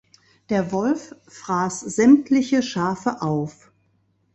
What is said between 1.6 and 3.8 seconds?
sämtliche Schafe auf.